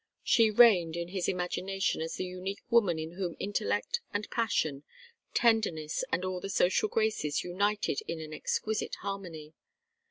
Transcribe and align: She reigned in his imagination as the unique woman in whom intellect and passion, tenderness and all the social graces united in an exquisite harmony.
She 0.23 0.49
reigned 0.49 0.95
in 0.95 1.09
his 1.09 1.27
imagination 1.27 2.01
as 2.01 2.15
the 2.15 2.25
unique 2.25 2.63
woman 2.71 2.97
in 2.97 3.11
whom 3.11 3.35
intellect 3.39 4.01
and 4.11 4.27
passion, 4.31 4.81
tenderness 5.35 6.03
and 6.11 6.25
all 6.25 6.39
the 6.41 6.49
social 6.49 6.89
graces 6.89 7.43
united 7.43 7.99
in 8.07 8.19
an 8.19 8.33
exquisite 8.33 8.95
harmony. 9.01 9.53